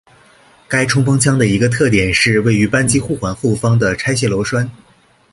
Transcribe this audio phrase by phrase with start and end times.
[0.67, 4.67] 该冲锋枪的一个特点是位于扳机护环后方的拆卸螺栓。